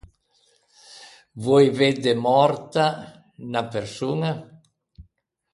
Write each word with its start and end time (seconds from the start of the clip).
Voei 1.43 1.67
vedde 1.79 2.13
mòrta 2.27 2.85
unna 3.43 3.61
persoña. 3.73 4.31